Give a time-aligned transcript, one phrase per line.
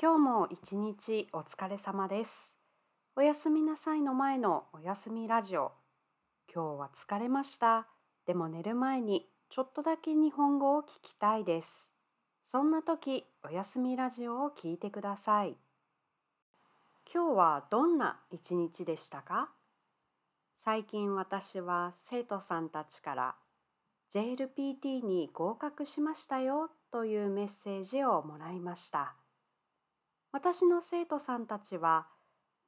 [0.00, 2.52] 今日も一日お疲れ様です。
[3.14, 5.70] おやすみなさいの前のおやすみラジオ。
[6.52, 7.86] 今日は疲れました。
[8.26, 11.92] でも寝る前にちょっとだけ日本語を聞きたいです。
[12.42, 15.54] そんな時、おやすみラジオを聞いてください。
[17.14, 19.50] 今日はどんな一日でしたか？
[20.64, 23.34] 最近私は生徒さんたちから
[24.10, 29.14] JLPT に合格しましたよというメッセージをもらいました。
[30.34, 32.08] 私の生徒さんたちは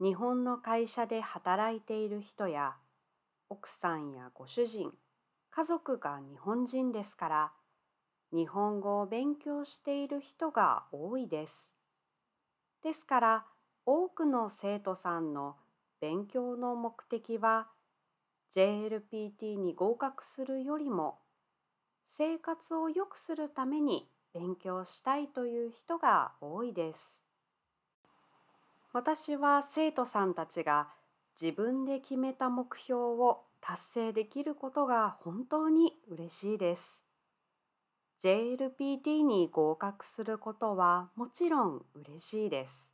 [0.01, 2.77] 日本の会社で働いている人や
[3.48, 4.93] 奥さんやご主人
[5.51, 7.52] 家族が日本人ですから
[8.33, 11.73] 日本語を勉強している人が多いです。
[12.84, 13.45] ですから
[13.85, 15.57] 多くの生徒さんの
[16.01, 17.66] 勉強の目的は
[18.55, 21.19] JLPT に合格するよりも
[22.07, 27.26] 生活を良くするために勉強したいという人が多いです。
[28.97, 30.89] 私は生徒さんたちが
[31.39, 37.03] 自分で決めた目標を達成できることが本当に嬉しいです。
[38.23, 42.91] JLPT に合格することはもちろん嬉しいです。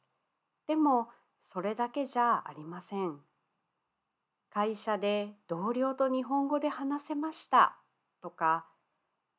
[0.67, 1.07] でも
[1.41, 3.21] それだけじゃありません。
[4.51, 7.77] 会社で同僚と日本語で話せました
[8.21, 8.67] とか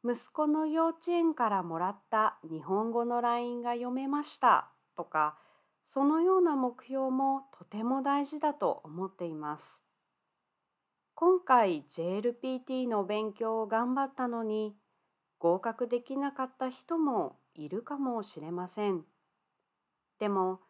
[0.01, 5.35] 息子の幼稚園からもらった日本語の LINE が読めましたとか
[5.85, 9.81] そのような目標もとても大事だと思っています。
[11.15, 14.75] 今回 JLPT の勉強を頑張ったのに
[15.37, 19.03] 合格できなかった人もいるかもしれません。
[20.19, 20.61] でも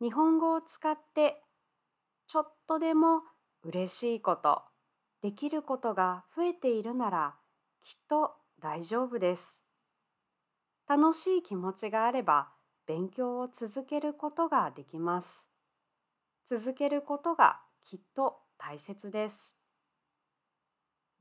[0.00, 1.42] 日本語を使って
[2.26, 3.22] ちょっとでも
[3.62, 4.62] 嬉しいこと
[5.22, 7.34] できることが増えているなら
[7.84, 9.64] きっと大丈夫です。
[10.88, 12.48] 楽しい気持ちがあれば
[12.88, 15.46] 勉強を続けることができます。
[16.46, 19.54] 続けることがきっと大切です。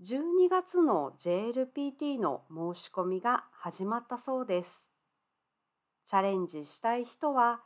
[0.02, 4.90] 12月の JLPT の申し込みが始まったそうです。
[6.06, 7.60] チャレンジしたい人は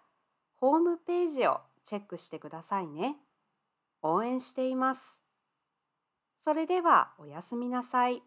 [0.56, 3.18] ホームページをチェックしてくださいね。
[4.02, 5.22] 応援しています。
[6.44, 8.24] それではおやすみなさい。